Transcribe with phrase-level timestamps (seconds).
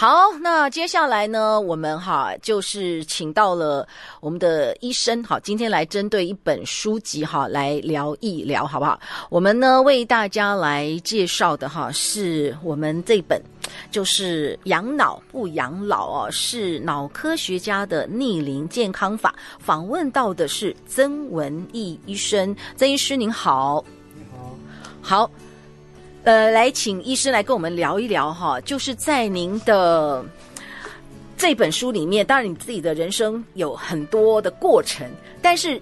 [0.00, 3.84] 好，那接下来呢，我们哈就是请到了
[4.20, 9.00] 我们的医生，好，今天来针对一本书籍哈来聊一聊，好不好？
[9.28, 13.42] 我们呢为大家来介绍的哈是我们这本，
[13.90, 19.34] 就是养脑不养老哦，是脑科学家的逆龄健康法。
[19.58, 25.30] 访问到的是曾文义医生，曾医师您好，你好，好。
[26.24, 30.24] 呃，来请医生来跟我们聊一聊哈，就是在您的
[31.36, 35.08] 这本书里面，当然你自己的人生有很多的过程，
[35.42, 35.80] 但是。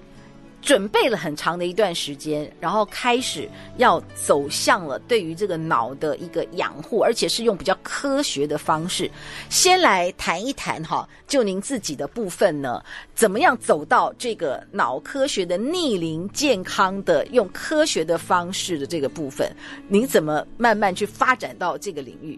[0.66, 9.08] 准备了很长的一段时间，然后开始要走向了对于这个脑的一个养护，而且是用比较科学的方式。
[9.48, 12.82] 先来谈一谈哈，就您自己的部分呢，
[13.14, 19.48] 怎么样走到这个脑科学的逆龄健康的用科学的方式的这个部分，
[19.86, 22.36] 您怎么慢慢去发展到这个领域？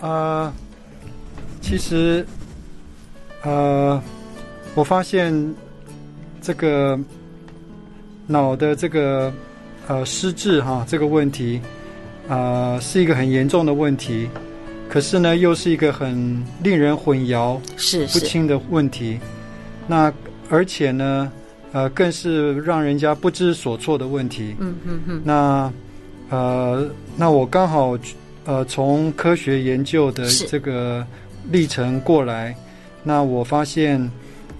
[0.00, 0.50] 呃，
[1.60, 2.26] 其实，
[3.42, 4.02] 呃，
[4.74, 5.54] 我发现。
[6.44, 6.98] 这个
[8.26, 9.32] 脑的这个
[9.88, 11.58] 呃失智哈这个问题
[12.28, 14.28] 啊、呃、是一个很严重的问题，
[14.90, 19.18] 可是呢又是一个很令人混淆是不清的问题。
[19.86, 20.12] 那
[20.50, 21.32] 而且呢
[21.72, 24.54] 呃更是让人家不知所措的问题。
[24.58, 25.22] 嗯嗯嗯。
[25.24, 25.72] 那
[26.28, 26.86] 呃
[27.16, 27.98] 那我刚好
[28.44, 31.06] 呃从科学研究的这个
[31.50, 32.54] 历程过来，
[33.02, 34.10] 那我发现。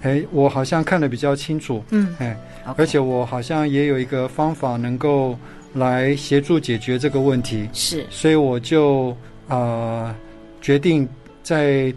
[0.05, 2.37] 哎，我好像看得比较清楚，嗯，哎.
[2.77, 5.37] 而且我好像也有一个方法能够
[5.73, 9.09] 来协助解决这个问题，是，所以我就
[9.47, 10.15] 啊、呃、
[10.61, 11.09] 决定
[11.41, 11.91] 在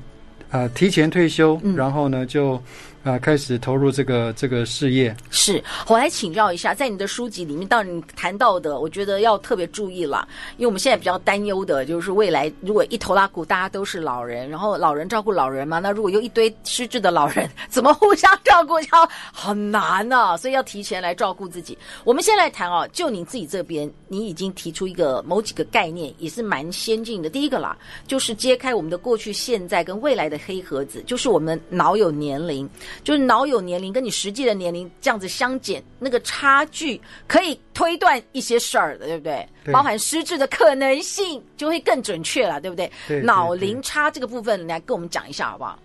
[0.51, 2.61] 啊、呃、提前退休，嗯、然后呢就。
[3.09, 5.17] 啊，开始投入这个这个事业。
[5.31, 21.79] 是，我来请教一下，在你的书籍里面，当你谈到的，我觉得要特别注意了，因为我们现在比较担忧的就是未来，如果一头拉骨，大家都是老人，然后老人照顾老人嘛，那如果有一堆失智的老人，怎么互相照顾，要很难呢、所以要提前来照顾自己。
[22.05, 27.31] 我们先来谈哦，就你自己这边，你已经提出一个某几个概念，也是蛮先进的。
[27.31, 32.69] 第一个啦，就是揭开我们的过去、现在跟未来的黑盒子，就是我们脑有年龄。
[33.05, 39.49] 就是脑有年龄跟你实际的年龄这样子相减，那个差距可以推断一些事儿的，对不对？
[39.65, 42.91] 对，包含失智的可能性就会更准确了，对不对？
[43.07, 45.79] 对，脑龄差这个部分，你来跟我们讲一下好不好？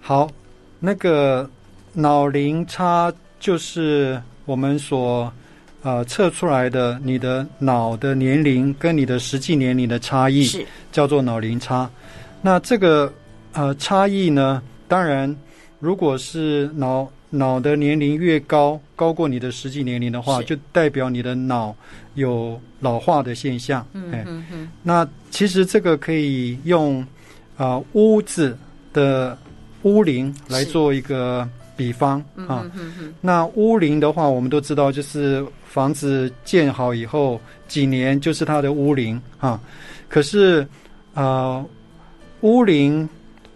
[0.00, 0.30] 好，
[0.78, 1.48] 那个
[1.92, 5.32] 脑龄差就是我们所
[5.82, 11.90] 呃测出来的你的脑的年龄跟你的实际年龄的差异，是叫做脑龄差。
[12.40, 13.12] 那这个
[13.52, 15.36] 呃差异呢，当然。
[15.82, 21.74] 如果是脑脑的年龄越高，高过你的实际年龄的话，就代表你的脑
[22.14, 23.84] 有老化的现象。
[23.92, 24.68] 嗯嗯嗯。
[24.84, 27.00] 那其实这个可以用
[27.56, 28.56] 啊、呃、屋子
[28.92, 29.36] 的
[29.82, 32.62] 屋龄来做一个比方啊。
[32.76, 33.12] 嗯嗯。
[33.20, 39.60] 那屋龄的话，我们都知道，就是房子建好以后几年就是它的屋龄啊。
[40.08, 40.62] 可是
[41.12, 41.24] 啊、
[41.58, 41.66] 呃，
[42.42, 43.08] 屋龄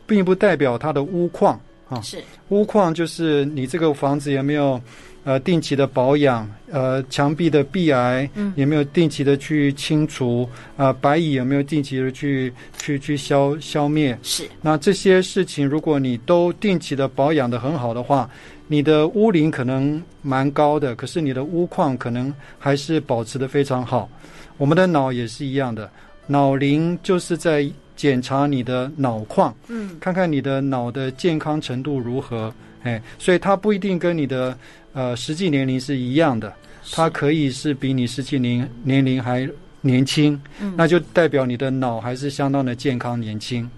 [0.08, 1.60] 并不代表它的屋况。
[1.88, 4.80] 啊，是屋况就是你这个房子有没有
[5.22, 10.42] 呃定期的保养，呃墙壁的壁癌有没有定期的去清除，
[10.76, 14.18] 啊、呃、白蚁有没有定期的去去去消消灭？
[14.22, 18.28] 是那这些事情，如果你都定期的保养的很好的话，
[18.66, 24.08] 你的屋龄可能蛮高的，可是你的屋况可能还是保持的非常好。
[24.56, 25.88] 我们的脑也是一样的，
[26.26, 27.70] 脑龄就是在。
[27.96, 32.52] 检查你的脑况，嗯，看看你的脑的健康程度如何，
[32.82, 34.56] 哎，所以它不一定跟你的
[34.92, 36.52] 呃实际年龄是一样的，
[36.92, 39.48] 它可以是比你实际年年龄还
[39.80, 43.68] 年轻，嗯，那就代表你的脑还是相当的健康年轻。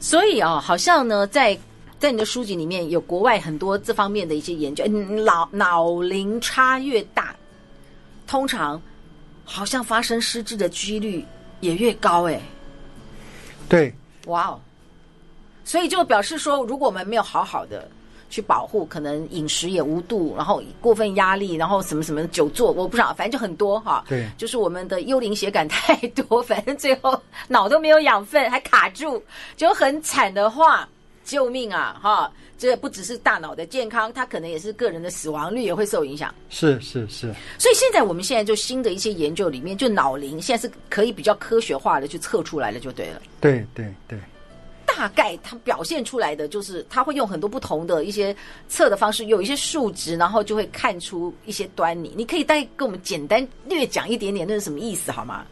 [0.00, 1.56] 所以啊，好像呢，在
[1.98, 7.34] 在你的书籍里面有国外很多这方面的一些研究，脑脑龄差越大，
[8.26, 8.82] 通常
[9.44, 11.24] 好像发生失智的几率
[11.60, 12.40] 也越高，哎。
[13.68, 13.92] 对，
[14.26, 14.60] 哇哦，
[15.64, 17.88] 所以就表示说，如果我们没有好好的
[18.30, 24.04] 去保护，可能饮食也无度，然后过分压力，然后什么什么久坐，我不知道，反正就很多哈。
[24.08, 29.22] 对，就是我们的幽灵血感太多，反正最后脑都没有养分，还卡住，
[29.56, 30.88] 就很惨的话，
[31.24, 31.98] 救命啊！
[32.00, 36.32] 哈，这不只是大脑的健康，它可能也是个人的死亡率也会受影响。
[36.50, 37.32] 是是是。
[37.58, 43.22] 所以现在我们现在就新的一些研究里面，就脑龄现在是可以比较科学化的去测出来了，就对了。
[43.40, 44.18] 对对对。
[44.86, 48.36] 大概它表现出来的就是，它会用很多不同的一些
[48.68, 52.14] 测的方式，有一些数值，然后就会看出一些端倪。
[52.16, 55.44] 你可以再跟我们简单略讲一点点，那是什么意思好吗？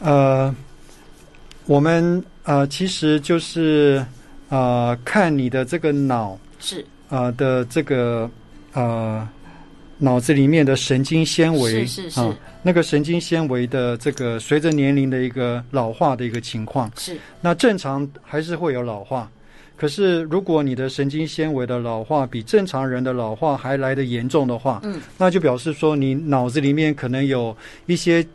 [0.00, 0.54] 呃，
[1.64, 4.04] 我们呃，其实就是
[4.52, 8.30] 呃，看你的这个脑是呃的这个
[8.74, 9.26] 呃。
[9.98, 17.16] 脑子里面的神经纤维是是是、啊，那个神经纤维的这个随着年龄的一个老化的一个情况是。
[17.40, 19.30] 那正常还是会有老化，
[19.76, 27.56] 可是如果你的神经纤维的老化比正常人的老化还来得严重的话，嗯，那就表示说你脑子里面可能有
[27.86, 28.26] 一些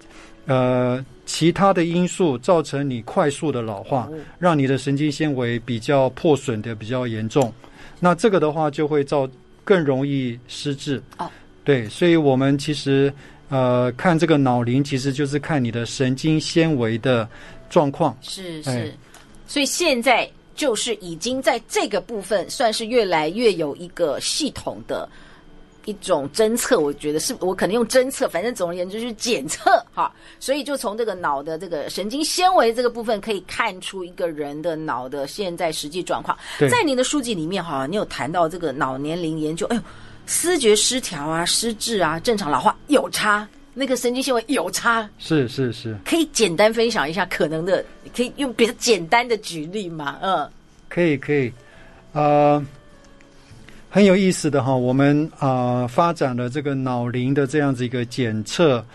[0.46, 4.10] 呃其他的因素造成你快速的老化，
[4.40, 7.54] 让你的神经纤维比较破损的比较严重。
[8.00, 9.30] 那这个的话就会造
[9.66, 11.30] 更容易失智哦。
[11.66, 13.14] 对，所以我们其实
[13.50, 17.28] 呃看这个脑龄，其实就是看你的神经纤维的
[17.70, 18.18] 状况。
[18.22, 18.92] 是是、哎，
[19.48, 25.08] 所以现在就是已经在这个部分算是越来越有一个系统的
[25.88, 26.80] 一种侦测。
[26.80, 30.13] 我觉得是我可能用侦测，反正总而言之是检测哈。
[30.39, 36.38] 所以就从这个脑的这个神经纤维这个部分，可以看出一个人的脑的现在实际状况。
[36.69, 39.81] 在您的书籍里面哈，你有谈到这个脑年龄研究，哎呦。
[40.30, 47.81] 思觉失调啊，失智啊，正常老化有差，那个神经纤维有差，是是是，可以简单分享一下可能的，
[48.13, 50.19] 可以用比较简单的举例吗？
[50.22, 50.51] 嗯，
[50.90, 51.50] 可以可以，
[52.12, 52.62] 呃，
[53.89, 58.86] 很有意思的哈，我们啊、呃、发展了这个脑龄的这样子一个检测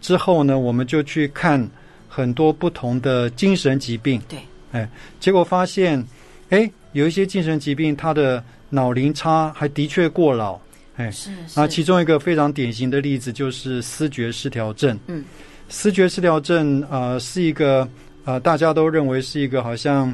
[0.00, 1.68] 之后呢，我们就去看
[2.08, 4.38] 很多不同的精神疾病，对，
[4.72, 4.88] 哎，
[5.18, 6.04] 结果发现，
[6.50, 10.58] 哎，有一些精神疾病它的脑龄差还的确过老。
[10.96, 14.96] 哎，是，是啊，其中一个非常典型的例子就是思觉失调症。
[15.08, 15.24] 嗯，
[15.68, 17.88] 思觉失调症啊、呃，是一个
[18.24, 20.08] 呃，大家都认为是一个好像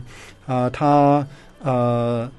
[0.47, 1.27] 啊、呃，他
[1.63, 2.31] 呃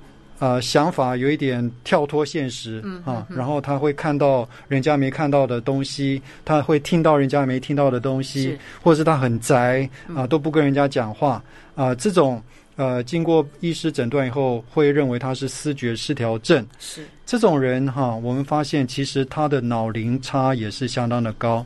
[0.42, 11.42] 呃想法有一点跳脱现实，嗯啊，然后他会看到人家没看到的东西，他会听到人家没听到的东西，或者是他很宅啊、呃，都不跟人家讲话
[11.76, 12.42] 啊、呃，这种。
[12.78, 16.66] 呃，经过医师诊断以后，会认为他是思觉失调症。
[16.80, 21.64] 是这种人哈，我们发现其实他的脑龄差也是相当的高.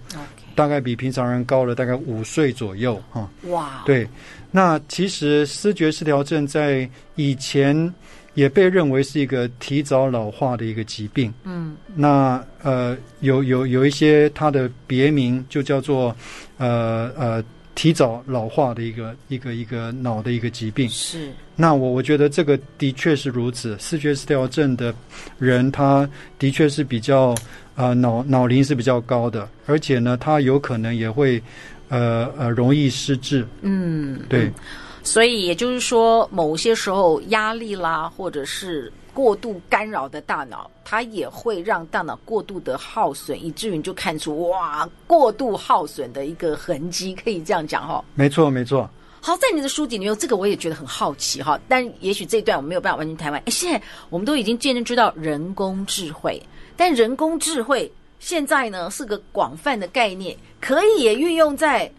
[0.55, 3.29] 大概比平常人高了大概五岁左右哈。
[3.43, 4.05] 哇，对，
[4.51, 7.93] 那其实思觉失调症在以前
[8.35, 11.33] 也被认为是一个提早老化的一个疾病。
[11.43, 16.15] 嗯，那呃，有有有一些它的别名就叫做
[16.57, 17.43] 呃呃。
[17.77, 23.77] 提早老化的一个一个一个脑的一个疾病是，那我我觉得这个的确是如此。
[23.77, 24.95] 视觉失调症的
[25.39, 26.09] 人，他
[26.39, 27.35] 的确是比较
[27.75, 31.43] 呃脑脑龄是比较高的，而且呢，他有可能也会
[31.89, 33.45] 呃呃容易失智。
[33.61, 34.45] 嗯，对。
[34.45, 34.53] 嗯，
[35.05, 38.91] 所以也就是说，某些时候压力啦，或者是。
[39.15, 48.03] 过度干扰的大脑，它也会让大脑过度的耗损，以至于你就看出哇，过度耗损的一个痕迹，可以这样讲哈。
[48.13, 48.89] 没错，没错。
[49.21, 51.57] 好，在你的书籍里面，这个我也觉得很好奇哈。
[51.69, 53.41] 但也许这一段我们没有办法完全谈完。
[53.45, 56.43] 哎，现在我们都已经渐渐知道人工智慧，
[56.75, 61.89] 但人工智慧现在呢是个广泛的概念，可以也运用在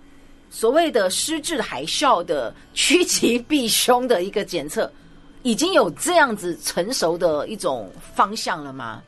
[0.50, 4.90] 所谓的失智海啸的趋吉避凶的一个检测。
[5.42, 9.00] 已经有这样子成熟的一种方向了吗？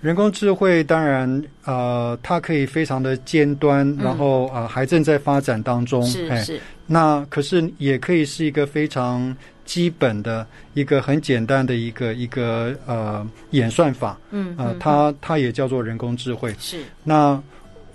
[0.00, 6.00] 人工智慧当然，呃，它可以非常的尖端，嗯、然后啊、呃，还正在发展当中。
[6.04, 6.60] 是是、哎。
[6.86, 14.16] 那可是也可以是一个非常基本的一个很简单的一个一个呃演算法。
[14.30, 14.56] 嗯。
[14.56, 16.54] 啊、呃，它它也叫做人工智慧。
[16.60, 16.84] 是。
[17.02, 17.42] 那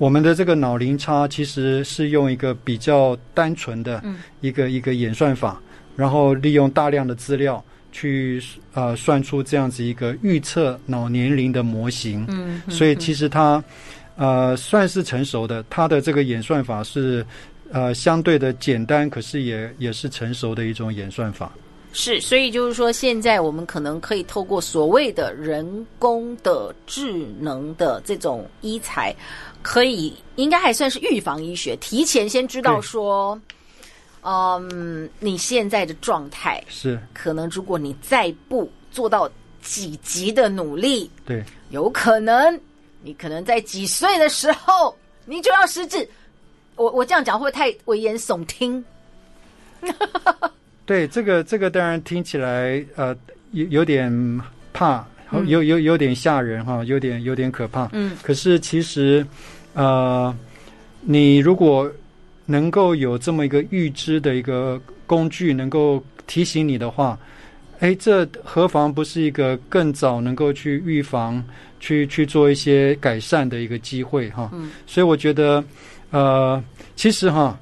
[0.02, 4.04] 我们的这个脑龄差其实是用一个比较单纯的
[4.40, 5.62] 一个、嗯、一个演算法。
[5.96, 8.42] 然后利用大量的资料去
[8.74, 13.64] 呃算出这样子一个预测脑年龄的模型，嗯，所以其实它
[14.16, 17.24] 呃算是成熟的，它的这个演算法是
[17.72, 21.52] 呃相对的简单，可是也也是成熟的一种演算法。
[21.94, 29.14] 是，所以就是说，现在我们可能可以透过所谓的人工的智能的这种医材，
[29.62, 33.40] 可以应该还算是预防医学，提前先知道说。
[34.24, 39.28] 嗯，你现在的状态是可能，如果你再不做到
[39.64, 41.10] 几级的努力。
[41.26, 42.60] 对，有可能
[43.02, 46.08] 你可能在几岁的时候你就要失智。
[46.76, 48.86] 我我这样讲会不会太危言耸听？
[50.86, 53.18] 对，这个这个当然听起来呃
[53.54, 54.12] 有有点
[54.72, 55.04] 怕，
[55.46, 57.90] 有有有点吓人哈，有点有点可怕。
[57.94, 59.26] 嗯，可是其实
[59.74, 60.36] 呃，
[61.02, 61.92] 你如果
[62.46, 67.18] 能够有这么一个预知的一个工具，能够提醒你的话，
[67.80, 71.44] 哎，这何妨不是一个更早能够去预防、
[71.80, 74.50] 去去做一些改善的一个机会哈？
[74.54, 75.64] 嗯，所以我觉得
[76.12, 76.62] 呃，
[76.96, 77.58] 其实哈，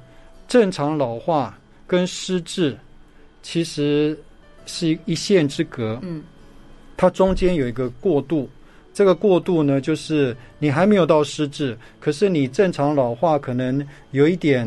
[0.48, 2.76] 正常老化跟失智
[3.42, 4.18] 其实
[4.66, 5.98] 是一线之隔。
[6.02, 6.22] 嗯，
[7.00, 8.46] 它中间有一个过渡。
[8.92, 14.66] 这个过渡呢，就是你还没有到失智，可是你正常老化可能有一点，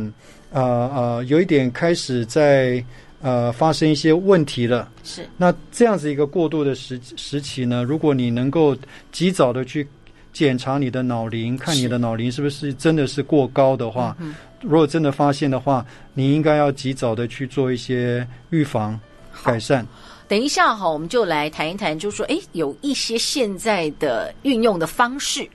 [0.52, 0.62] 呃
[0.96, 2.84] 呃，有一点开始在
[3.22, 4.90] 呃发生一些问题了。
[5.04, 5.28] 是。
[5.38, 8.76] 那这样子一个过渡的时时期呢，如果你能够
[9.12, 9.88] 及早的去
[10.32, 15.86] 检查你的脑龄，看你的脑龄是不是真的是过高的话，嗯，如果真的发现的话，
[16.16, 19.00] 你应该要及早的去做一些预防
[19.44, 19.86] 改善。
[20.28, 25.48] 等一下哈，我们就来谈一谈，就是说，哎，有一些现在的运用的方式，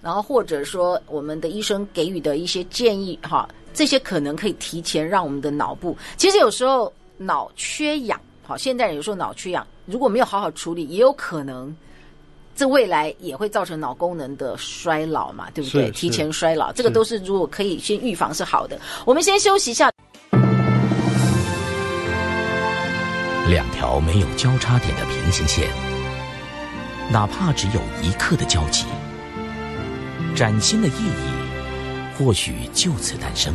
[0.00, 11.74] 然后或者说我们的医生给予的一些建议哈，这些可能可以提前让我们的脑部，其实有时候脑缺氧，好，现代人有时候脑缺氧，如果没有好好处理，也有可能
[12.54, 15.90] 这未来也会造成脑功能的衰老嘛，对不对？
[15.90, 18.78] 提前衰老，这个都是如果可以先预防是好的。
[19.04, 19.91] 我们先休息一下。
[23.48, 25.68] 两条没有交叉点的平行线，
[27.10, 28.86] 哪怕只有一刻的交集，
[30.34, 33.52] 崭新的意义或许就此诞生。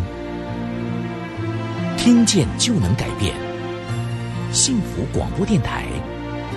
[1.97, 3.33] 听见就能改变，
[4.51, 5.85] 幸福广播电台，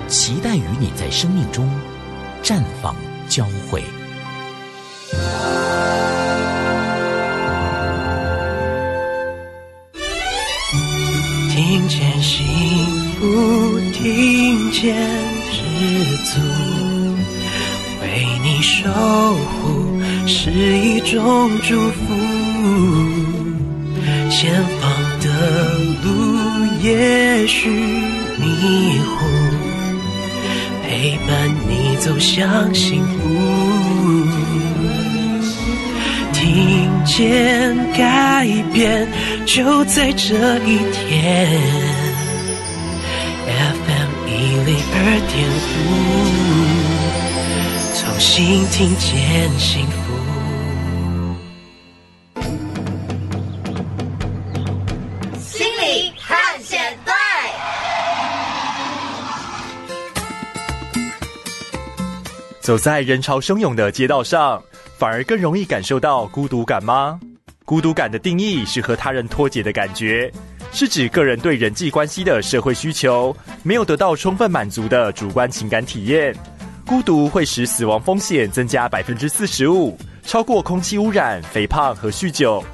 [0.08, 1.70] 期待与你在生命中
[2.42, 2.96] 绽放
[3.28, 3.84] 交汇。
[14.80, 14.96] 见
[15.52, 15.60] 知
[16.25, 16.40] 足，
[18.00, 18.88] 为你守
[19.34, 22.00] 护是一种祝福。
[24.30, 25.28] 前方的
[26.02, 26.08] 路
[26.82, 29.26] 也许迷糊，
[30.82, 31.28] 陪伴
[31.68, 33.18] 你走向幸福。
[36.32, 39.06] 听见改变
[39.44, 42.00] 就在这一天。
[45.00, 45.80] 零二点五，
[47.97, 49.97] 重新听见幸福。
[55.38, 57.14] 心理探险队，
[62.61, 64.62] 走在人潮汹涌的街道上，
[64.99, 67.19] 反而更容易感受到孤独感吗？
[67.64, 70.30] 孤独感的定义是和他人脱节的感觉。
[70.72, 76.34] 是指个人对人际关系的社会需求没有得到充分满足的主观情感体验。
[76.86, 82.64] 孤独会使死亡风险增加百分之四十五，超过空气污染、肥胖和酗酒。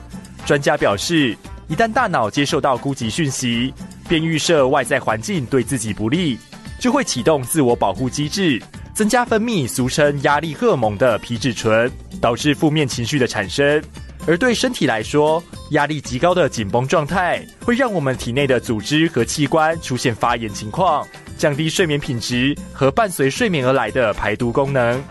[0.46, 1.36] 专家表示，
[1.68, 3.74] 一旦大脑接受到孤寂讯息，
[4.08, 6.38] 便预设外在环境对自己不利，
[6.78, 8.62] 就会启动自我保护机制，
[8.94, 13.82] 增加分泌俗称压力荷尔蒙的皮质醇，导致负面情绪的产生。
[14.26, 21.06] 而对身体来说，压力极高的紧绷状态会让我们体内的组织和器官出现发炎情况，
[21.38, 25.02] 降低睡眠品质和伴随睡眠而来的排毒功能。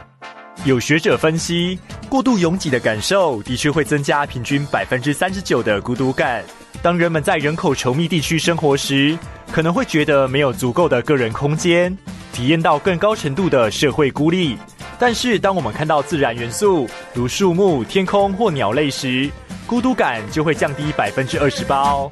[0.66, 1.80] 有学者分析，
[2.10, 6.44] 过度拥挤的感受的确会增加平均百分之三十九的孤独感。
[6.82, 9.18] 当人们在人口稠密地区生活时，
[9.52, 11.96] 可能会觉得没有足够的个人空间，
[12.34, 14.58] 体验到更高程度的社会孤立。
[14.98, 19.30] 但是，当我们看到自然元素，如树木、天空或鸟类时，
[19.68, 22.12] 孤独感就会降低百分之二十八哦。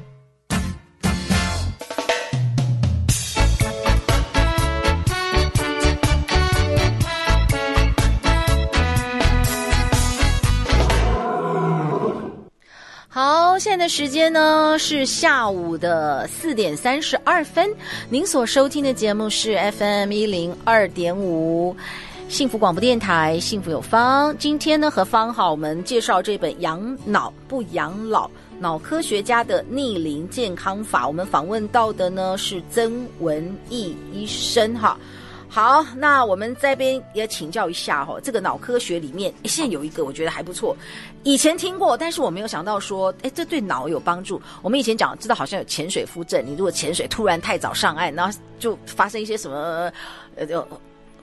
[13.08, 17.72] 好，现在的时间呢是下午的四点三十二分。
[18.10, 21.76] 您所收听的节目是 FM 一零二点五。
[22.28, 24.36] 幸福广播电台，幸福有方。
[24.38, 28.26] 今天呢，和方好，我们介绍这本《养脑不养老》，
[28.58, 31.06] 脑科学家的逆龄健康法。
[31.06, 34.98] 我们访问到的呢是曾文义医生，哈。
[35.48, 40.76] 好，那我们这边也请教一下哈，这个脑科学里面，现在有一个我觉得还不错，
[41.22, 44.42] 以前听过，但是我没有想到说，哎，这对脑有帮助。
[44.60, 49.92] 我们以前讲知道好像有潜水夫症，你如果潜水突然太早上岸，然后就发生一些什么，
[50.34, 50.66] 呃，就。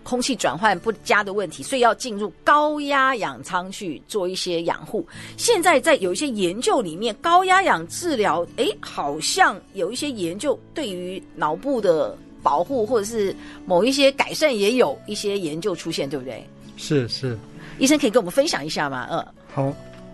[0.04, 5.06] 空气转换不佳的问题，所以要进入高压氧舱去做一些养护。
[5.38, 16.44] 现在在有一些研究里面，高压氧治疗，诶，好像有一些研究对于脑部的保护或者是某一些改善也有一些研究出现，对不对？
[16.78, 17.38] 是是，
[17.78, 19.08] 医生可以跟我们分享一下吗？
[19.12, 19.74] 嗯，好。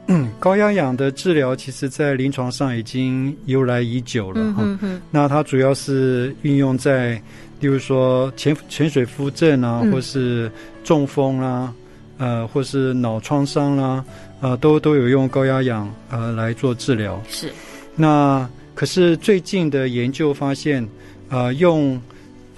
[0.10, 5.02] 嗯，高压氧的治疗，其实在临床上已经由来已久了哈、嗯嗯。
[5.12, 7.22] 那它主要是运用在，
[7.60, 10.50] 例如说潜潜水夫症啊、嗯，或是
[10.82, 11.76] 中风啦、啊，
[12.20, 14.04] 呃，或是脑创伤啦，
[14.40, 17.22] 呃，都都有用高压氧呃来做治疗。
[17.28, 17.52] 是。
[17.94, 20.88] 那可是最近的研究发现，
[21.28, 22.02] 呃，用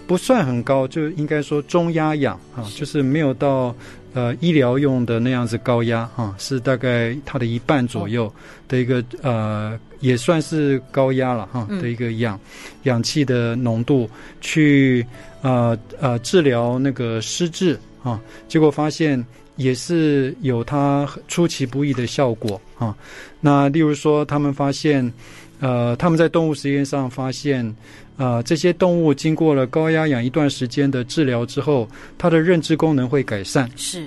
[0.05, 3.75] 不算很高，就应该说中压氧啊，就是没有到。
[4.13, 8.31] 呃，医疗用的那样子高压哈、啊，是大概它的一半左右
[8.67, 12.39] 的一个呃，也算是高压了哈、啊、的一个氧
[12.83, 14.09] 氧气的浓度
[14.41, 15.05] 去
[15.41, 19.23] 呃呃治疗那个失智啊，结果发现
[19.57, 22.95] 也是有它出其不意的效果啊。
[23.39, 25.13] 那例如说，他们发现
[25.59, 27.75] 呃，他们在动物实验上发现。
[28.19, 33.71] 啊、呃，这些动物经过了高压氧一段时间的治疗之后，它的认知功能会改善。
[33.77, 34.05] 是，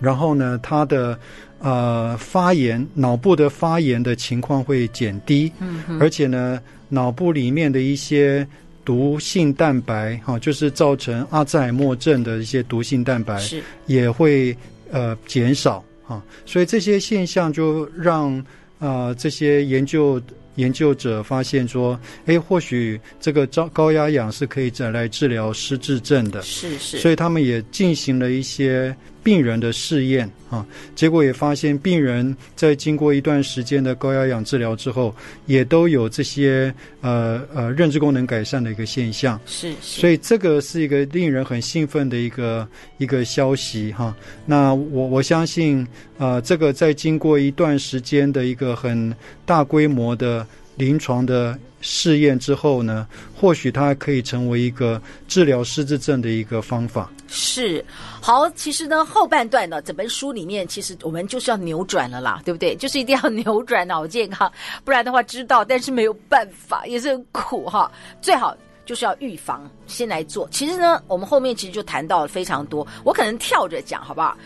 [0.00, 1.18] 然后呢，它的
[1.58, 5.52] 呃发炎，脑部的发炎的情况会减低。
[5.60, 8.48] 嗯，而且呢，脑部里面的一些
[8.82, 14.56] 毒性蛋白，哈、啊，就是造成阿兹海默症的一些毒性蛋白，是也会
[14.90, 15.84] 呃减少。
[16.02, 18.34] 哈、啊，所以这些现象就让
[18.78, 20.18] 啊、呃、这些研究。
[20.60, 26.40] 研究者发现说，哎，或许这个高高压氧是可以再来治疗失智症的。
[26.42, 26.98] 是是。
[26.98, 35.14] 所以他们也进行了一些病人的试验啊，结果也发现病人在经过一段时间的高压氧治疗之后，
[35.46, 39.40] 也都有这些呃呃认知功能改善的一个现象。
[39.46, 40.00] 是是。
[40.00, 42.66] 所以这个是一个令人很兴奋的一个
[42.98, 44.14] 一个消息哈。
[44.46, 45.86] 那我我相信，
[46.18, 50.46] 呃，这个在经过一段时间的一个很大规模的。
[50.76, 57.10] 临床的试验之后呢，或许它可以成为一个治疗失智症的一个方法。
[57.26, 57.84] 是，
[58.20, 62.74] 好，其实呢，后半段呢，整本书里面，其实我们就是要扭转了啦，对不对？
[62.76, 64.50] 就是一定要扭转脑健康，
[64.84, 67.90] 不然的话知道，但是没有办法，也是很苦哈。
[68.20, 70.48] 最好就是要预防，先来做。
[70.50, 74.36] 其实呢，我们后面其实就谈到了非常多，我可能跳着讲，好不好？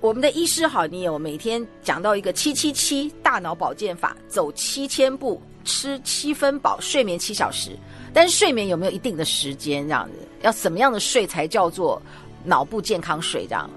[0.00, 5.40] 我们的医师好，你有每天讲到一个七七七大脑保健法，走七千步。
[5.64, 7.70] 吃七分饱，睡眠七小时，
[8.12, 9.82] 但是睡眠有没有一定的时间？
[9.84, 12.00] 这样子，要什么样的睡才叫做
[12.44, 13.46] 脑部健康睡？
[13.46, 13.70] 这样？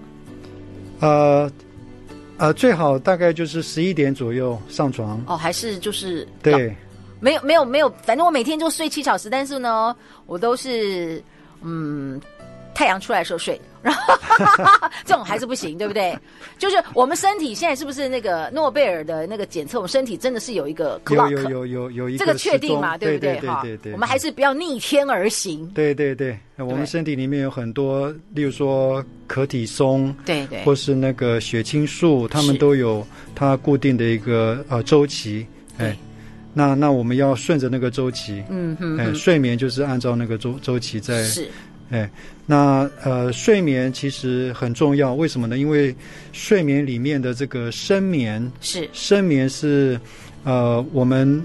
[0.99, 1.51] 呃
[2.37, 5.23] 呃，最好大概就是十一点左右上床。
[5.27, 6.75] 哦，还是就是对，
[7.19, 9.95] 没有没有没有，反正我每天就睡七小时，但是呢，
[10.25, 11.23] 我都是
[11.61, 12.21] 嗯。
[12.77, 14.13] 太阳出来的时候睡， 然后
[15.03, 16.15] 这种还是不行，对不对？
[16.59, 19.79] 就是我们身体现在是不是那个诺贝尔的那个检测？
[19.79, 22.95] 我们身体真的是有一个 clock，有有有有有一个这个确定嘛？
[22.95, 23.39] 对不对？
[23.39, 25.67] 哈，对对对，我们还是不要逆天而行。
[25.73, 35.47] 对对对，我们身体里面有很多，例如说可体松，对对，或是那个血清素，它们都有它固定的一个呃周期。
[35.79, 35.97] 哎，
[36.53, 41.49] 那那我们要顺着那个周期，嗯哼，哎，睡眠就是按照那个周周期在是。
[41.89, 42.09] 哎，
[42.45, 45.57] 那呃，睡眠其实很重要，为什么呢？
[45.57, 45.95] 因为
[46.33, 49.97] 睡眠里面的这个深眠是深眠是
[50.43, 51.41] 呃，我们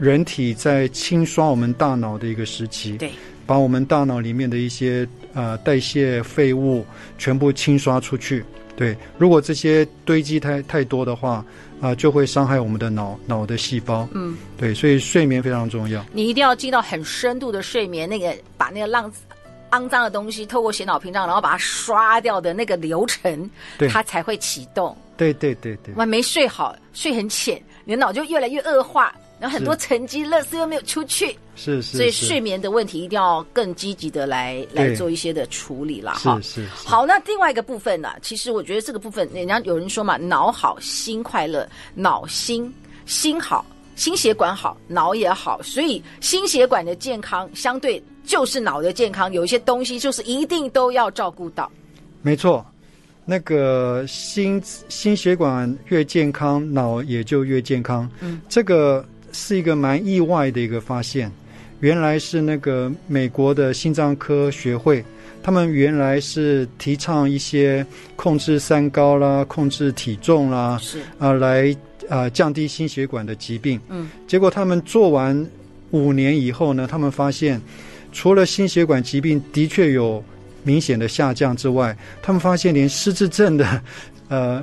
[0.00, 3.10] 人体在清刷我们大脑的一个时期，对，
[3.46, 6.84] 把我们大脑里面的一些呃代谢废物
[7.16, 8.44] 全部清刷出去。
[8.74, 11.36] 对，如果这些堆积太太多的话，
[11.80, 14.06] 啊、呃，就会伤害我们的脑脑的细胞。
[14.12, 16.04] 嗯，对，所以睡眠非常重要。
[16.12, 19.10] 你一定要进到很深度的睡眠，那个把那个浪。
[19.70, 23.50] 肮脏的东西透过血脑屏障，然后把它刷掉的那个流程，
[23.90, 24.96] 它才会启动。
[25.16, 31.36] 对对对对，我没睡好，睡很浅，你的脑就越来越恶化，然后很多沉积、垃圾又没有出去。
[31.54, 36.38] 是是，所以睡眠的问题一定要更积极的来来做一些的处理了哈。
[36.42, 36.86] 是是，是。
[36.86, 38.16] 好，那另外一个部分呢、啊？
[38.20, 42.70] 其实我觉得这个部分，人家有人说嘛，脑好心快乐，脑心
[43.06, 48.02] 心好，心血管好，脑也好，所以心血管的健康相对。
[48.26, 51.70] 就是脑的健康，有一些东西就是一定都要照顾到。
[52.22, 52.66] 没错，
[53.24, 58.10] 那个心心血管越健康，脑也就越健康。
[58.20, 61.30] 嗯，这个是一个蛮意外的一个发现。
[61.80, 65.04] 原来是那个美国的心脏科学会，
[65.42, 67.86] 他们原来是提倡一些
[68.16, 71.76] 控制三高啦、控制体重啦，是啊、呃，来
[72.08, 73.80] 啊、呃、降低心血管的疾病。
[73.88, 75.46] 嗯，结果他们做完
[75.92, 77.60] 五年以后呢，他们发现。
[78.16, 80.24] 除了心血管疾病的确有
[80.64, 83.82] 明显的下降之外，他们发现连失智症的
[84.28, 84.62] 呃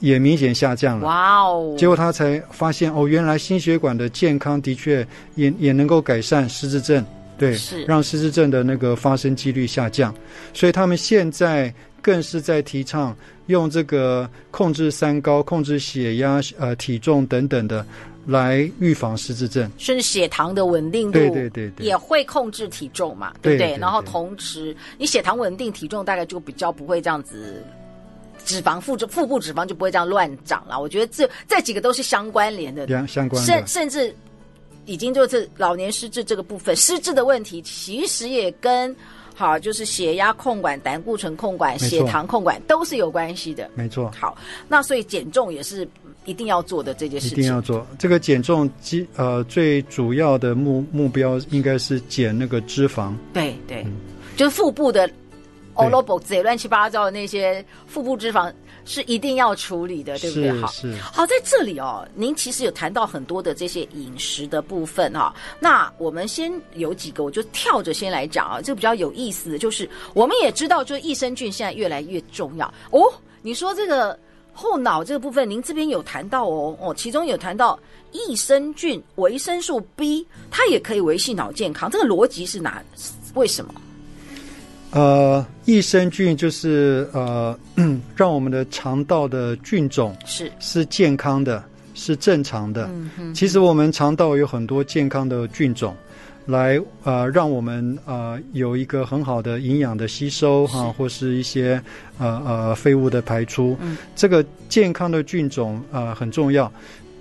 [0.00, 1.06] 也明显下降了。
[1.06, 1.76] 哇哦！
[1.78, 7.06] 结果他才发现哦，原来心血管的健康的确也也能够改善失智症，
[7.38, 10.12] 对，是让失智症的那个发生几率下降。
[10.52, 11.72] 所以他们现在
[12.02, 17.86] 更是在提倡用这个控制三高、控制血压、呃体重等等的。
[18.26, 23.76] 来预防失智症，甚至血糖的稳定度，对对对对，也会控制体重嘛，对不对？
[23.78, 27.64] 然后同时，你血糖稳定，体重大概就比较不会这样子，
[28.44, 30.78] 脂肪腹腹部脂肪就不会这样乱长了。
[30.78, 34.14] 我觉得这这几个都是相关联的，相关的，甚甚至
[34.84, 38.94] 已经就是老年失智这个部分，失智的问题其实也跟
[39.34, 44.10] 好就是血压控管、胆固醇控管、血糖控管都是有关系的，没错。
[44.14, 44.36] 好，
[44.68, 45.88] 那所以减重也是。
[46.26, 53.14] 一定要做的这件事情，一定要做这个减重，基呃最主要的目目标应该是减那个脂肪。
[53.32, 53.92] 对对、嗯，
[54.36, 55.08] 就是腹部的
[55.74, 58.52] o l o b o 这乱七八糟的那些腹部脂肪
[58.84, 60.52] 是一定要处理的，对不对？
[60.60, 65.34] 好，是好在这里哦，您其实有谈到很多的这些饮食的部分哈、哦。
[65.58, 73.00] 那我们先有几个，我就跳着先来讲啊，这个比较有意思的就是，我们也知道，就是益生菌现在越来越重要哦。
[73.40, 74.18] 你说这个。
[74.60, 77.78] 后脑这个部分，您这边有谈到哦哦，其中有谈到
[78.12, 81.90] 益生菌、维生素 B，它也可以维系脑健康。
[81.90, 82.82] 这个逻辑是哪？
[83.32, 83.72] 为什么？
[84.90, 87.58] 呃，益生菌就是呃，
[88.14, 92.84] 让我们的肠道的菌种是是健康的，是正常的。
[93.16, 93.32] 嗯。
[93.32, 95.96] 其实我们肠道有很多健康的菌种。
[96.46, 101.80] 来呃，让我们呃有一个很好的营养的吸收哈、啊，或是一些
[102.18, 103.76] 呃呃废物的排出。
[103.80, 106.72] 嗯，这个健康的菌种呃很重要。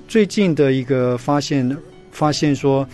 [0.08, 1.78] 最近的一个发现，
[2.12, 2.88] 发现说，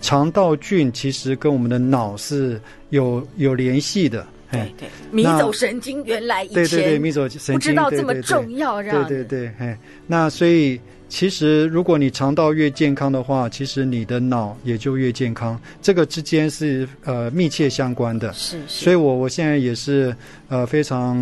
[0.00, 2.60] 肠道菌其实跟我们的脑是
[2.90, 4.26] 有有联系的。
[4.50, 10.80] 对对，迷走神经原来以前对对对迷走神经不知道这么重要，对对对，对对对，那所以。
[11.08, 18.32] 其实，如果你肠道越健康的话，其实你的脑也就越健康，这个之间是呃密切相关的。
[18.32, 18.84] 是是。
[18.84, 20.14] 所以我我现在也是
[20.48, 21.16] 呃非常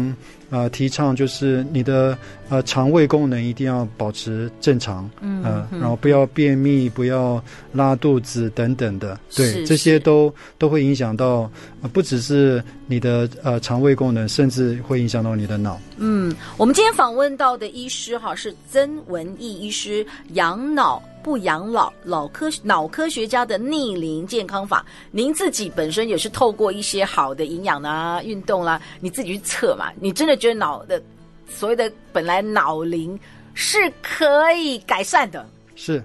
[0.55, 2.17] 呃提倡，就是你的
[2.49, 9.19] 呃肠胃功能一定要保持正常，嗯、呃，然后不要便秘，不要拉肚子等等的。
[9.35, 11.51] 对，是是这些都都会影响到，
[11.83, 15.81] 呃、不只是你的呃肠胃功能，甚至会影响到你的脑。
[15.97, 24.85] 嗯，我们今天访问到的医师哈是曾文义医师，养脑不养老，老科脑科学家的逆龄健康法。
[25.11, 29.91] 您自己本身也是透过一些好的营养啊、运动啦，你自己去测嘛？
[29.99, 31.03] 你真的觉得脑的
[31.49, 33.19] 所谓的本来脑龄
[33.55, 35.49] 是可以改善的？
[35.75, 36.05] 是。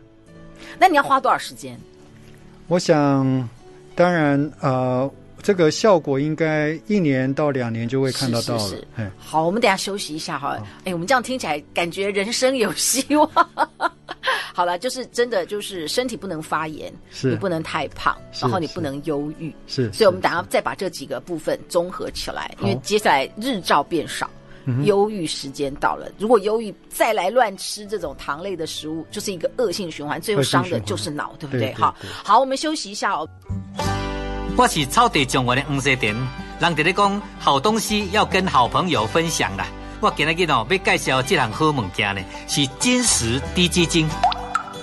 [0.79, 1.77] 那你要花多少时间？
[2.67, 3.49] 我想，
[3.95, 5.11] 当然呃。
[5.41, 8.59] 这个效果应该一年到两年就会看得到了。
[8.59, 9.11] 是是是。
[9.17, 10.57] 好，我们等一下休息一下哈。
[10.83, 13.31] 哎，我们这样听起来感觉人生有希望。
[14.59, 19.55] 好了，就是真的，就是身体不能发炎，是你不能太胖，然后你不能忧郁。
[19.67, 24.29] 是，所以我们等下再把这几个部分综合起来，因为接下来日照变少，
[24.83, 26.11] 忧郁时间到了。
[26.17, 31.73] 如果忧郁再来乱吃这种糖类的食物，就是一个恶性循环，最后伤的就是脑，对不对？
[31.75, 33.25] 好，好，我们休息一下哦。
[34.57, 36.13] 我是草地状元的黄世田，
[36.59, 39.65] 人哋咧讲好东西要跟好朋友分享啦。
[40.01, 44.05] 我今日日哦要介绍这项好物件呢，是金石滴鸡精。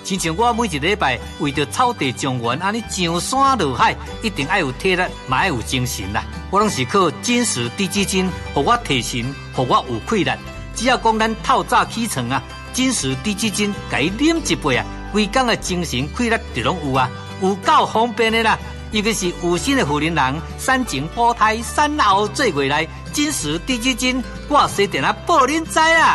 [0.07, 6.23] 亲像我每一礼拜为着草地状元安尼上山下海，一定爱有体力，嘛爱有精神啦。
[6.49, 10.31] 我拢是靠金石滴鸡精，互我提神，互我有气力。
[10.77, 12.41] 只要讲咱透早起床啊，
[12.73, 17.11] 金石滴鸡精，甲伊啉一杯啊，规工的精神气力就拢有啊，
[17.43, 18.57] 有够方便的啦。
[18.93, 26.15] 尤其是有心的妇人人，三前保胎、三后做月来，金石滴鸡精，我随电啊报恁知啊！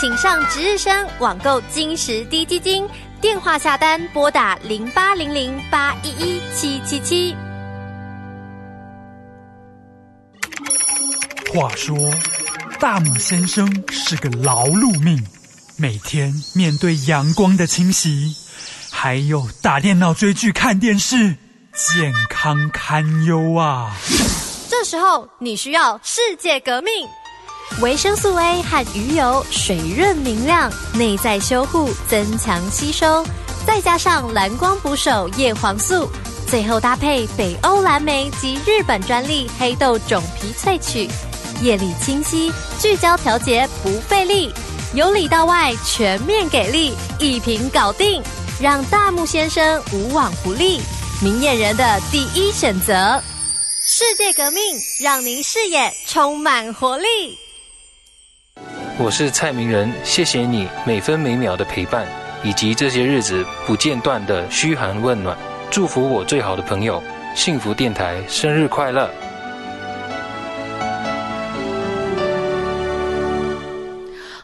[0.00, 2.88] 请上值日生网购金石低基金，
[3.20, 7.36] 电话下单拨打零八零零八一一七七七。
[11.52, 11.94] 话说，
[12.78, 15.22] 大姆先生是个劳碌命，
[15.76, 18.34] 每天面对阳光的侵袭，
[18.90, 21.36] 还有打电脑、追剧、看电视。
[21.72, 23.94] 健康堪忧啊！
[24.70, 26.90] 这时候你需要世界革命，
[27.78, 33.24] 维生素 A 和鱼油水润明亮，内在修护增强吸收，
[33.66, 36.06] 再加上蓝光捕手叶黄素，
[36.46, 41.08] 最后搭配北欧蓝莓及日本专利黑豆种皮萃取，
[41.62, 44.52] 夜里清晰聚焦调节不费力，
[44.92, 48.22] 由里到外全面给力，一瓶搞定，
[48.60, 50.82] 让大木先生无往不利。
[51.22, 53.22] 明眼人的第一选择，
[53.86, 54.62] 世界革命，
[55.00, 57.38] 让您视野充满活力。
[59.02, 62.06] 我是蔡明仁，谢谢你每分每秒的陪伴，
[62.44, 65.34] 以及这些日子不间断的嘘寒问暖。
[65.70, 67.02] 祝福我最好的朋友，
[67.34, 69.08] 幸福电台生日快乐！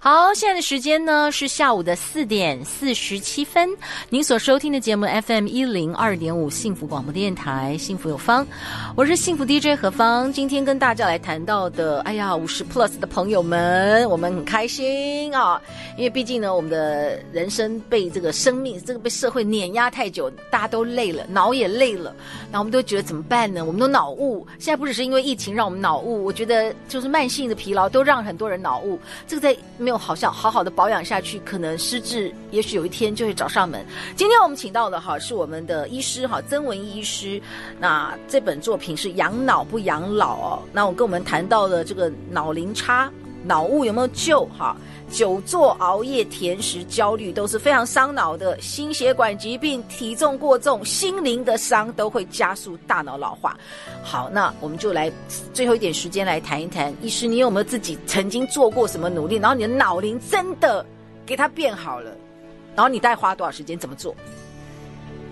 [0.00, 3.70] 好，现在的时间呢是下午的四点四十七分。
[4.10, 8.46] 您所收听的节目 FM 一零二点五幸福广播电台，幸福有方，
[8.94, 10.30] 我是幸福 DJ 何方。
[10.30, 15.58] 今天跟大家来谈到的，哎呀，五十 Plus 的朋友们，我们很开心啊，
[15.96, 22.14] 因为毕竟呢，我们的人生被这个生命，这个被社会碾压太久，大家都累了，脑也累了，
[22.52, 23.64] 然后我们都觉得怎么办呢？
[23.64, 24.46] 我们都脑雾。
[24.58, 29.00] 现在不只是因为疫情让我们脑雾，我觉得就是慢性的疲劳都让很多人脑雾。
[29.26, 29.96] 这个在没有。
[29.96, 33.84] 好像好好的保养下去，可能失智，也许有一天就会找上门。
[34.14, 37.40] 今天我们请到的哈是我们的医师哈曾文医师，
[37.78, 40.62] 那这本作品是养脑不养老哦。
[40.72, 43.10] 那我跟我们谈到了这个脑龄差、
[43.44, 44.76] 脑雾有没有救哈？
[45.10, 53.56] 久坐、熬夜、甜食、焦虑都是非常伤脑的，心血管疾病、体重过重、心灵的伤都会加速大脑老化。
[54.02, 55.10] 好，那我们就来
[55.54, 60.84] 最后一点时间来谈一谈，医师，你有没有自己曾经做过什么努力，然后你的脑龄真的
[61.24, 62.10] 给它变好了？
[62.74, 63.78] 然后你大概花多少时间？
[63.78, 64.14] 怎么做？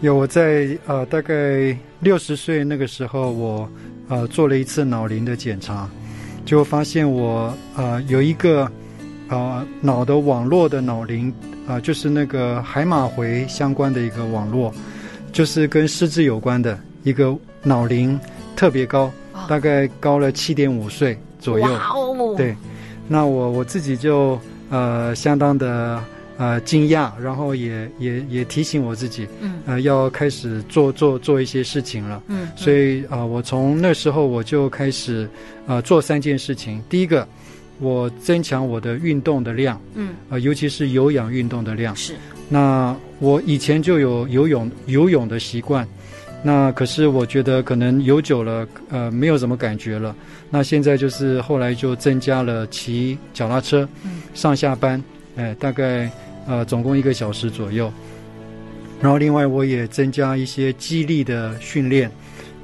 [0.01, 3.69] 有我在呃大概六十岁那个时候，我
[4.09, 5.91] 呃做了一次脑龄的检查，
[6.45, 8.71] 就发现我呃有一个。
[9.29, 11.33] 啊，脑的网络的脑龄
[11.67, 14.73] 啊，就是那个海马回相关的一个网络，
[15.33, 18.21] 就是跟失智有关的一个脑龄
[18.55, 19.11] 特别高，
[19.49, 21.65] 大概高了七点五岁左右。
[21.65, 22.35] 哇哦！
[22.37, 22.55] 对，
[23.09, 26.05] 那我我自己就呃相当的
[26.37, 32.23] 呃惊讶，然后也也也提醒我自己，嗯，呃要开始做做做一些事情了。
[32.29, 35.27] 嗯，所以啊、呃，我从那时候我就开始
[35.67, 37.27] 呃做三件事情，第一个。
[37.81, 41.95] 我增强我的运动的量，嗯，尤其是有氧运动的量。
[41.97, 42.15] 是，
[42.49, 45.87] 那我以前就有游泳游泳的习惯，
[46.43, 50.15] 那可是我觉得可能游久了，呃，没有什么感觉了。
[50.51, 55.03] 那现在就是后来就增加了骑脚踏车，嗯，上下班，
[55.37, 56.09] 哎、呃，大概
[56.47, 57.93] 呃总共一个小时左右。
[59.03, 62.09] 然后另外我也增加一些肌力的训练，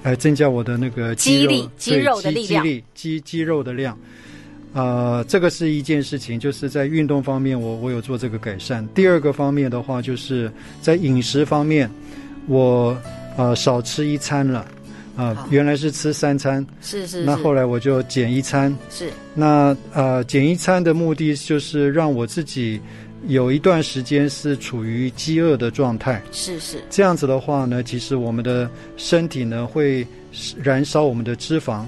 [0.04, 3.98] 来、呃、增加我的那个肌肉肌力肌肉的力量，肌力肌肌肉的量。
[4.72, 8.86] 呃，这个是一件事情，就是在运动方面我，我我有做这个改善。
[8.94, 10.48] 第二个方面的话，就是
[10.80, 11.90] 在饮食方面，
[12.46, 12.96] 我
[13.36, 14.60] 呃少吃一餐了，
[15.16, 19.10] 啊、呃，原来是吃三餐，是是，是，那后来我就减一餐，是。
[19.34, 22.80] 那呃减一餐的目的就是让我自己
[23.26, 26.80] 有一段时间是处于饥饿的状态，是是。
[26.88, 30.06] 这样子的话呢，其实我们的身体呢会
[30.62, 31.84] 燃烧我们的脂肪。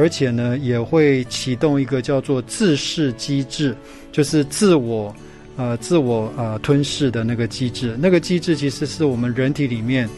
[0.00, 3.76] 而且呢，也会启动一个叫做自噬机制，
[4.10, 5.14] 就是自我，
[5.58, 7.94] 呃，自我呃吞噬的那个机制。
[8.00, 10.08] 那个机制其实是我们人体里面，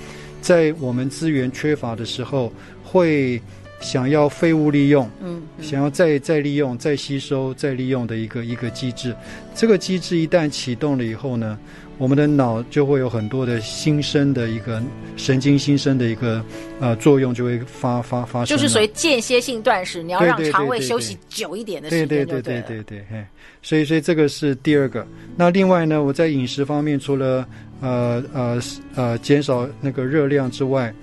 [0.41, 2.53] 在我们资源缺乏的时候，
[2.85, 3.43] 会
[3.83, 9.15] 想要废物利用，嗯，嗯，想要再再利用、再吸收、再利用的一个一个机制。
[9.55, 11.59] 这个机制一旦启动了以后呢，
[11.99, 14.83] 我们的脑就会有很多的新生的一个
[15.17, 16.43] 神经新生的一个
[16.81, 18.57] 呃作用，就会发发发生。
[18.57, 23.27] 就是属于间歇性断食，你要让肠胃休息久一点的时间，对对对对对对，嘿，
[23.61, 25.07] 所以所以这个是第二个。
[25.37, 27.47] 那另外呢，我在饮食方面，除了
[27.81, 28.61] 呃呃
[28.95, 30.95] 呃减少那个热量之外，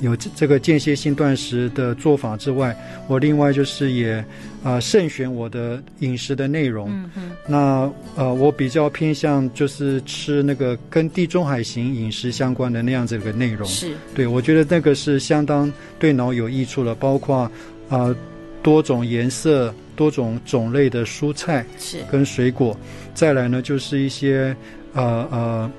[0.00, 2.76] 有这个间歇性断食的做法之外，
[3.06, 4.14] 我另外就是也
[4.62, 6.90] 啊、呃、慎选我的饮食的内容。
[6.90, 7.30] 嗯哼。
[7.46, 13.66] 那呃，我比较偏向就是吃那个跟地中海型饮食相关的那样子的内容。
[13.68, 13.92] 是。
[14.14, 17.50] 对，我觉得那个是相当对脑有益处了，包括啊、
[17.88, 18.16] 呃、
[18.62, 22.76] 多种颜色、多种种类的蔬菜是跟水果。
[23.14, 24.54] 再来呢，就是一些
[24.92, 25.70] 呃呃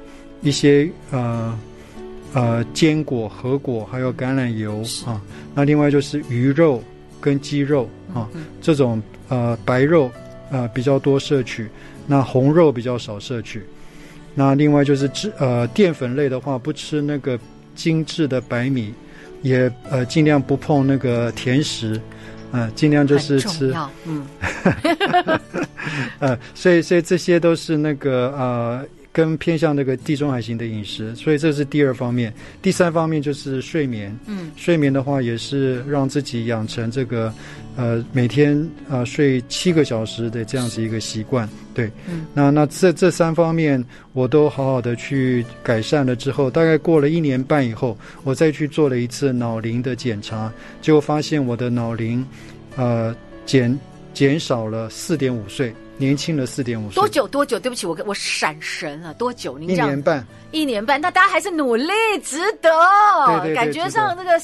[0.41, 1.57] 一些呃。
[2.35, 5.21] 呃，坚果、核果，还有橄榄油啊。
[5.53, 6.83] 那另外就是鱼肉
[7.21, 10.11] 跟鸡肉啊，嗯、这种呃白肉
[10.51, 11.69] 呃比较多摄取，
[12.05, 13.63] 那红肉比较少摄取。
[14.33, 17.39] 那另外就是脂呃淀粉类的话，不吃那个
[17.73, 18.93] 精致的白米，
[19.41, 21.93] 也呃尽量不碰那个甜食，
[22.51, 23.73] 嗯、呃，尽量就是吃。
[24.05, 24.27] 嗯。
[26.19, 28.85] 呃，所以所以这些都是那个呃。
[29.15, 32.33] 更偏向那个地中海型的饮食，所以这是第二方面。
[32.61, 34.13] 第三方面就是睡眠。
[34.27, 37.33] 嗯，睡眠的话也是让自己养成这个，
[37.77, 41.47] 呃，每天啊、呃、睡七个小时的这样子一个习惯。
[41.73, 50.51] 对，嗯，那那这这三方面我都好好的去改善了之后，大概过了一年半以后，我再去做了一次脑龄的检查，
[50.81, 52.25] 结果发现我的脑龄，
[52.75, 53.79] 呃，减
[54.13, 55.73] 减少了四点五岁。
[55.97, 57.27] 年轻了四点五岁，多久？
[57.27, 57.59] 多久？
[57.59, 59.57] 对不起，我我闪神了，多久？
[59.57, 62.69] 您这样一年半，一年半，那大家还是努力，值得。
[63.27, 64.41] 对对对，感觉上这个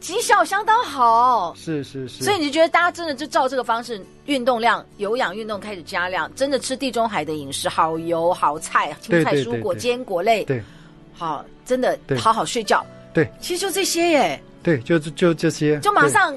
[0.00, 1.54] 绩效相当好。
[1.56, 2.24] 是是是。
[2.24, 10.42] 所以你就觉得大家真的就照这个方式，运动量、有氧运动开始加量，真的吃地中海的饮食，好油、好菜、青菜、蔬果、坚果类。
[10.44, 10.62] 对，
[11.12, 12.84] 好，真的好好睡觉。
[13.12, 14.42] 对，其实就这些耶。
[14.62, 16.34] 对，就就这些，就马上。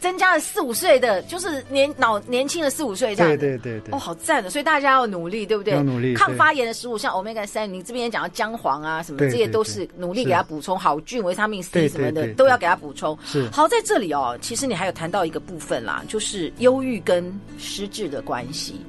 [0.00, 3.30] 增加了四五岁的，就是年老年轻的四五岁这样。
[3.36, 3.94] 对对对对。
[3.94, 5.74] 哦，好赞的，所以大家要努力，对不对？
[5.74, 6.14] 要努力。
[6.14, 13.18] 抗发炎的食物，像 Omega 三，你这边也讲到姜黄啊什么，这些都是努力给他补充好菌、维他命 C 什么的，都要给他补充。
[13.24, 13.48] 是。
[13.50, 18.80] 好，在这里哦，其实你还有谈到一个部分啦，就是忧郁跟失智的关系。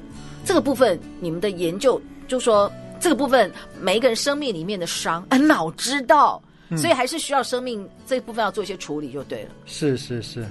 [0.45, 6.41] 这个部分，你们的研究就说，这个部分每一个人生命里面的伤，啊， 脑知道，
[6.77, 9.49] 所以还是需要生命这一部分要做一些处理就对了。
[9.65, 10.45] 是是是。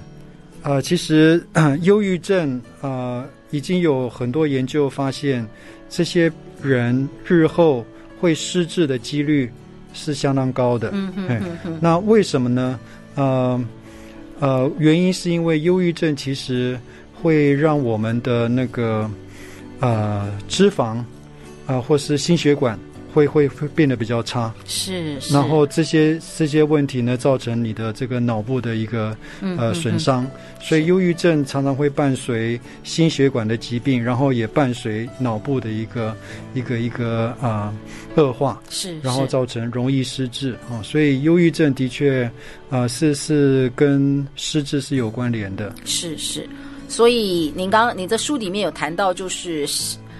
[0.63, 1.41] 呃，其实
[1.81, 5.45] 忧郁症呃已经有很多研究发现，
[5.89, 7.85] 这些人日后
[8.19, 9.49] 会失智的几率
[9.93, 10.89] 是相当高的。
[10.93, 11.79] 嗯哼嗯哼。
[11.81, 12.79] 那为什么呢？
[13.15, 13.63] 呃
[14.39, 16.79] 呃，原因是因为忧郁症其实
[17.13, 19.09] 会让我们的那个
[19.81, 21.05] 呃脂肪啊、
[21.67, 22.79] 呃，或是心血管。
[23.13, 30.25] 会会会变得比较差，是，是，然后这些这些问题呢，造成你的这个脑部的一个呃损伤，
[30.61, 36.15] 所以忧郁症常常会伴随心血管的疾病，然后也伴随脑部的一个
[36.53, 37.73] 一个一个啊、
[38.15, 42.23] 呃、恶化，是，然后造成容易失智啊、哦，所以忧郁症的确
[42.69, 46.47] 啊、呃、是是跟失智是有关联的，是是，
[46.87, 49.67] 所以您刚刚你在书里面有谈到就是。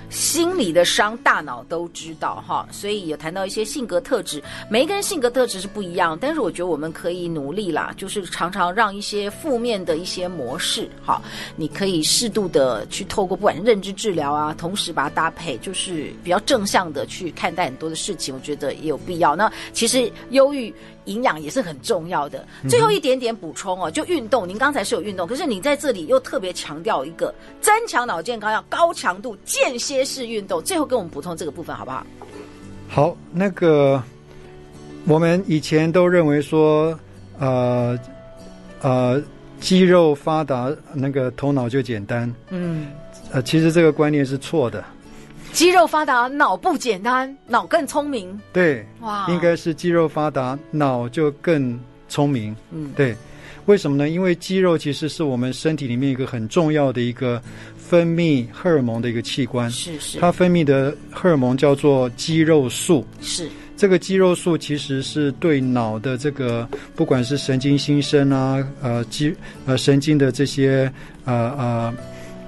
[0.09, 11.21] 心理的伤，大脑都知道哈，所以有谈到一些性格特质，每一个人性格特质是不一样，但是我觉得我们可以努力啦，就是常常让一些负面的一些模式哈，
[11.55, 19.35] 你可以适度的去透过不管认知治疗啊，同时把它搭配，就是比较正向的去看待很多的事情，我觉得也有必要。
[19.35, 20.73] 那其实忧郁。
[21.09, 22.45] 营养也是很重要的。
[22.69, 24.47] 最后一点点补充哦，就运动。
[24.47, 30.61] 您刚才是有运动，可是你在这里又特别强调一个增强脑健康要高强度间歇式运动。
[30.63, 32.05] 最后跟我们补充这个部分好不好？
[32.87, 34.01] 好，那个
[35.05, 36.97] 我们以前都认为说，
[37.39, 37.97] 呃
[38.81, 39.21] 呃，
[39.59, 42.33] 肌肉发达，那个头脑就简单。
[42.49, 42.87] 嗯，
[43.31, 44.83] 呃，其实这个观念是错的。
[45.51, 48.39] 肌肉发达，脑不简单，脑更聪明。
[48.53, 52.55] 对，哇，应该是肌肉发达，脑就更聪明。
[52.71, 53.15] 嗯，对，
[53.65, 54.07] 为什么呢？
[54.09, 57.41] 因为肌肉其实是我们身体里面一个很重要的一个
[57.77, 59.69] 分泌荷尔蒙的一个器官。
[59.69, 63.05] 是是，它分泌的荷尔蒙叫做肌肉素。
[63.19, 69.35] 是，这个肌肉素其实是对脑的这个不管是神经新生啊，呃，肌
[69.65, 70.89] 呃神经的这些
[71.25, 71.93] 呃呃。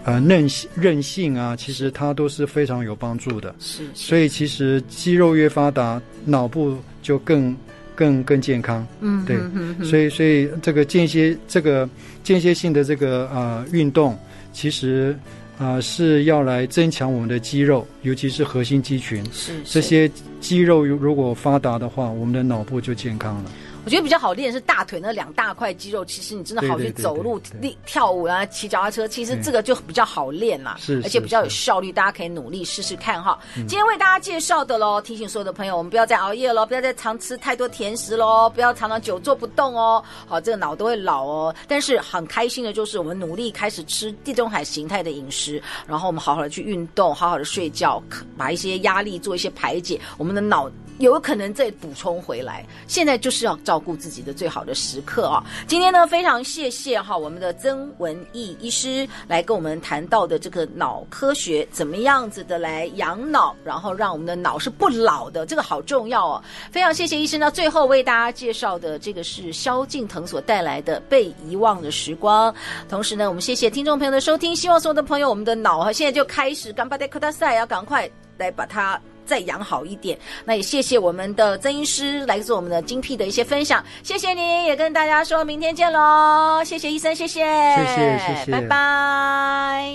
[0.03, 3.53] 呃，韧性韧性啊，其实它都是非常有帮助的。
[3.59, 7.55] 是，是，所以其实肌肉越发达，脑部就更
[7.93, 8.85] 更更健康。
[8.99, 9.37] 嗯，对。
[9.85, 11.87] 所以所以这个间歇这个
[12.23, 14.17] 间歇性的这个呃运动，
[14.51, 15.15] 其实
[15.59, 19.23] 啊、呃、是要来增强我们的肌肉，尤其是核心肌群。
[19.31, 19.59] 是，是。
[19.65, 20.09] 这些
[20.39, 23.51] 肌肉如果发达的话，我们的脑部就健康了。
[23.84, 33.39] 我觉得比较好练是大腿那两大块肌肉，其实你真的好去走路、练跳舞啊、骑脚踏车，其实这个就比较好练啦，是，而且比较有效率，大家可以努力试试看哈。
[33.56, 41.56] 今天为大家介绍的喽，提醒所有的朋友，我们不要再熬夜喽，不要再常吃太多甜食喽，不要常常久坐不动哦，好，这个脑都会老哦。
[41.67, 48.02] 但是很开心的就是，我们努力开始吃地中海形态的饮食，然后我们好好的去运动，好好的睡觉，
[48.38, 50.70] 把一些压力做一些排解，我们的脑。
[51.01, 55.43] 有可能再补充回来，现在就是要照顾自己的最好的时刻啊！
[55.67, 66.43] 今天呢，非常谢谢哈我们的曾文义医师来跟我们谈到的这个脑科学，怎么样子的来养脑，然后让我们的脑是不老的，这个好重要哦！
[66.71, 72.53] 非常谢谢医生呢，最后为大家介绍的这个是萧敬腾所带来的《被遗忘的时光》，
[72.87, 79.02] 同时呢，我们谢谢听众朋友的收听，希望所有的朋友，我们的脑哈现在就开始干巴爹克大赛，要赶快来把它。
[79.26, 87.44] 再养好一点，那也谢谢我们的曾医师来自我们的精辟的一些分享，谢谢您，也跟大家说明天见喽，谢谢医生，谢谢，
[87.76, 89.86] 谢谢，谢谢，拜拜。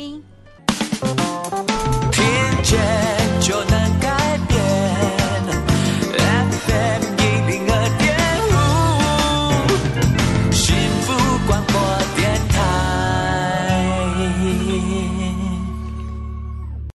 [2.13, 2.25] 听
[2.63, 2.81] 见
[3.41, 4.26] 就能改